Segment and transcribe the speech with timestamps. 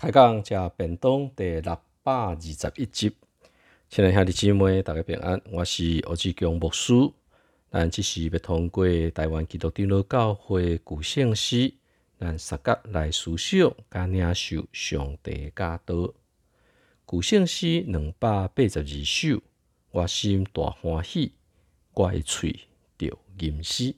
[0.00, 3.14] 开讲食便当第六百二十一集，
[3.90, 5.38] 亲爱兄弟姊妹，大家平安。
[5.52, 6.94] 我是欧志强牧师，
[7.70, 11.74] 咱即是要通过台湾基督长老教会古圣诗，
[12.18, 16.14] 咱逐角来思想甲领受上帝教导。
[17.04, 19.42] 古圣诗两百八十二首，
[19.90, 21.34] 我心大欢喜，
[21.92, 22.58] 我诶喙
[22.96, 23.94] 着吟诗。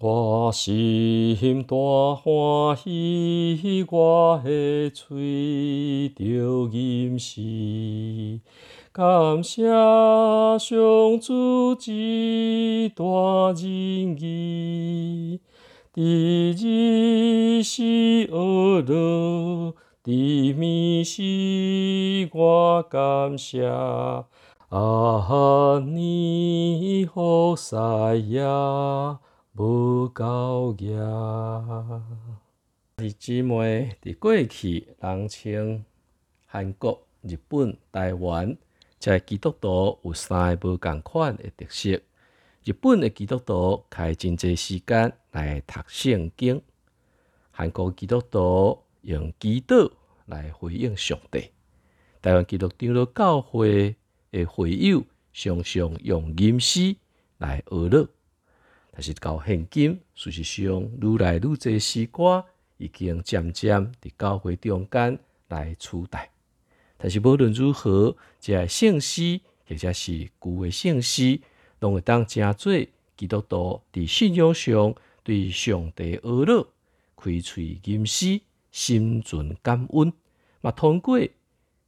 [0.00, 1.74] 我心大
[2.14, 8.38] 欢喜，我的嘴着吟诗，
[8.92, 9.66] 感谢
[10.56, 13.04] 上主之大
[13.56, 15.40] 仁义，
[15.92, 24.26] 第二是恶乐，第二是我感谢啊，
[25.84, 29.18] 你好赛亚。
[29.58, 30.96] 无够业，
[32.96, 35.84] 弟姊妹，伫过去，人称
[36.46, 38.56] 韩国、日本、台湾，
[39.00, 42.00] 在基督徒有三个无共款的特色。
[42.62, 46.62] 日本的基督徒开真济时间来读圣经，
[47.50, 49.90] 韩国基督徒用祈祷
[50.26, 51.50] 来回应上帝，
[52.22, 53.96] 台湾基督长老教会
[54.30, 56.94] 的会友常常用吟诗
[57.38, 58.08] 来娱乐。
[58.98, 62.44] 但是到现今，事实上愈来愈多诗歌
[62.78, 65.16] 已经渐渐伫教会中间
[65.46, 66.28] 来取代。
[66.96, 71.40] 但是无论如何，这圣诗或者是旧的圣诗，
[71.78, 72.72] 拢会当正做
[73.16, 76.66] 基督徒伫信仰上对上帝阿乐
[77.16, 78.40] 开喙吟诗，
[78.72, 80.12] 心存感恩。
[80.60, 81.20] 嘛，通过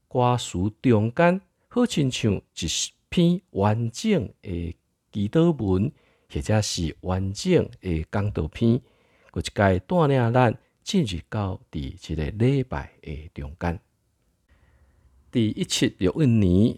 [0.06, 2.66] 歌词中间，好亲像一
[3.08, 4.76] 篇完整的
[5.10, 5.90] 祈祷文。
[6.32, 8.80] 或者是完整的讲道片，
[9.32, 13.80] 佮一该带领咱进入到伫一个礼拜的中间。
[15.32, 16.76] 第一七六一年，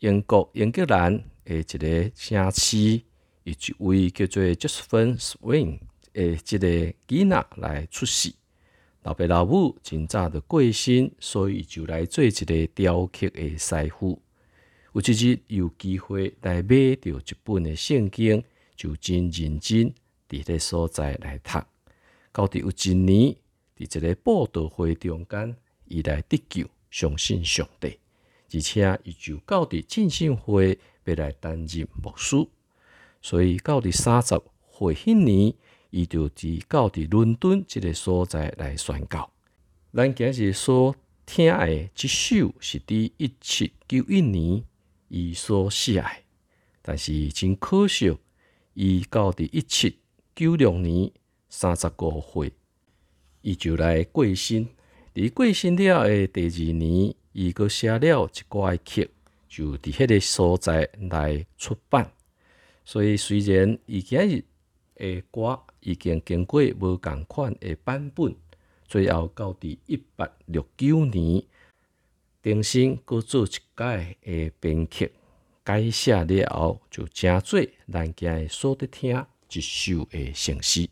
[0.00, 3.02] 英国英格兰的一个城市，以
[3.50, 5.78] 一位叫做 Josephine Swing
[6.12, 8.34] 的一个囡仔来出世。
[9.02, 14.20] 老爸老母真早就过身，所以就来做一个雕刻的师傅。
[14.92, 18.44] 有一日有机会来买到一本的圣经。
[18.82, 19.94] 就真认真
[20.28, 21.64] 伫个所在来读，
[22.32, 23.36] 到底有一年
[23.78, 25.54] 伫一个报道会中间，
[25.84, 28.00] 伊来得救，相信上帝，
[28.52, 32.48] 而且伊就到伫进信会要来担任牧师，
[33.20, 35.54] 所以到伫三十岁迄年，
[35.90, 39.30] 伊就伫到伫伦敦即个所在来宣教。
[39.94, 44.64] 咱今日所听的即首是伫一七九一年
[45.06, 46.04] 伊所写，
[46.82, 48.18] 但是真可惜。
[48.74, 49.98] 伊到伫一七
[50.34, 51.10] 九六年
[51.48, 52.52] 三十五岁，
[53.42, 54.66] 伊就来过身。
[55.14, 59.10] 伫过身了的第二年，伊阁写了一寡曲，
[59.46, 62.10] 就伫迄个所在来出版。
[62.84, 64.44] 所以虽然伊今日
[64.96, 68.34] 的歌已经经过无共款的版本，
[68.88, 71.44] 最后到伫一八六九年，
[72.42, 75.12] 重新阁做一届的编曲。
[75.64, 80.88] 改写了后，就真做咱今日所得听一首的圣诗。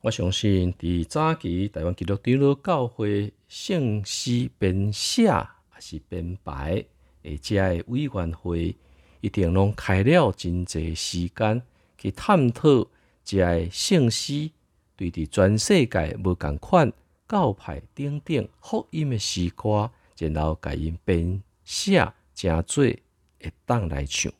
[0.00, 5.46] 我相信，伫早期台湾基督长老教会圣诗编写也
[5.78, 6.84] 是编排，
[7.22, 8.74] 而且的委员会
[9.20, 11.60] 一定拢开了真济时间
[11.98, 12.86] 去探讨
[13.24, 14.50] 这圣诗
[14.96, 16.90] 对伫全世界无共款
[17.28, 22.86] 教派等等福音的诗歌，然后甲因编写真做。
[23.46, 24.32] 会当来唱，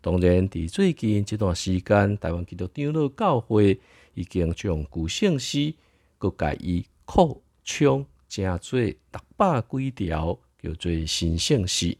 [0.00, 3.80] 当然，伫最近这段时间，台湾基督长老教会
[4.14, 5.74] 已经将旧圣诗
[6.18, 8.96] 佮改伊扩充，成做六
[9.36, 11.96] 百几条，叫做新圣诗。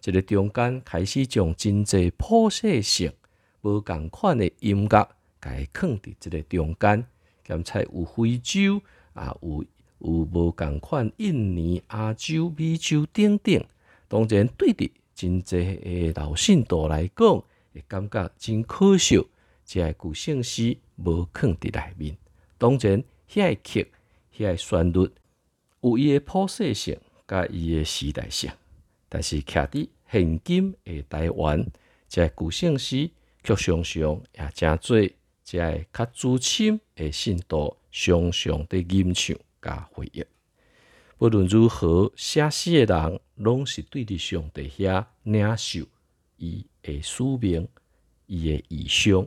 [0.00, 3.12] 这个中间开始将真济普世性
[3.62, 5.08] 无共款的音乐，
[5.40, 7.06] 改放伫这个中间，
[7.44, 8.82] 兼且有非洲
[9.14, 9.64] 啊，有
[10.00, 13.64] 有无共款印尼、亚洲、美洲等等，
[14.08, 14.90] 当然对的。
[15.14, 19.24] 真济诶老信徒来讲，会感觉真可惜，
[19.64, 22.16] 即个古圣诗无藏伫内面。
[22.58, 23.92] 当然，遐个曲、
[24.36, 25.10] 遐个旋律
[25.80, 28.50] 有伊诶普世性，甲伊诶时代性。
[29.08, 31.64] 但是，徛伫现今诶台湾，
[32.08, 33.10] 即个古圣诗
[33.42, 35.12] 却常常也真侪，
[35.42, 40.24] 即个较资深诶信徒常常伫吟唱甲回忆。
[41.24, 45.80] 无论如何，写诗诶人拢是对伫上帝遐领受
[46.36, 47.66] 伊诶使命、
[48.26, 49.26] 伊诶意向，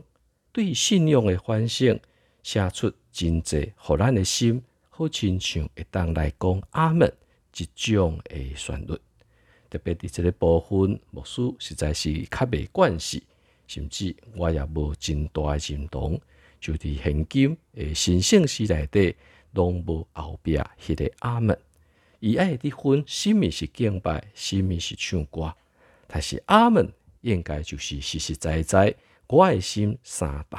[0.52, 1.98] 对信仰诶反省，
[2.44, 7.12] 写出真济互咱诶心、好亲像会当来讲阿门
[7.50, 8.96] 即种诶旋律。
[9.68, 13.20] 特别伫即个部分，牧师实在是较袂惯势，
[13.66, 16.20] 甚至我也无真大诶认同。
[16.60, 19.16] 就伫现今诶神圣时内底，
[19.54, 21.58] 拢无后壁迄个阿门。
[22.20, 25.54] 伊爱伫分，什物是敬拜，什物是唱歌。
[26.08, 28.92] 但是阿门应该就是实实在在，
[29.28, 30.58] 我诶心三动。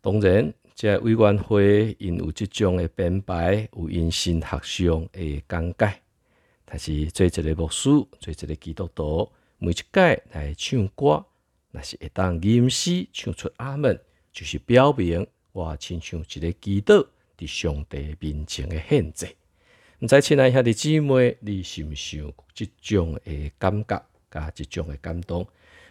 [0.00, 6.00] 当然，这委员会因有即种诶编排，有因新学上诶讲解。
[6.64, 11.24] 但是做一个牧师，做一个基督徒，每一届来唱歌，
[11.70, 14.00] 若是会当吟诗唱出阿门，
[14.32, 17.06] 就是表明我亲像一个基督
[17.36, 19.36] 伫上帝面前诶献祭。
[20.00, 25.46] 毋知亲爱兄弟姊妹，你是毋是有即种诶感觉，甲即种诶感动？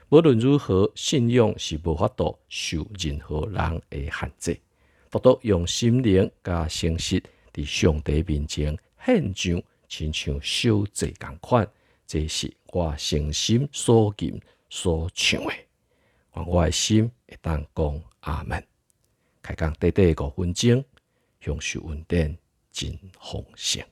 [0.09, 4.59] 无论如何，信仰是无法度受任何人诶限制，
[5.09, 7.19] 独独用心灵甲诚实
[7.51, 9.63] 伫上帝面前献上。
[9.87, 11.67] 亲像小祭共款，
[12.05, 15.53] 这是我诚心所敬所唱的。
[16.45, 18.63] 我诶心会当讲阿门。
[19.41, 20.83] 开讲短短五分钟，
[21.39, 22.37] 享受稳定
[22.71, 23.83] 真丰盛。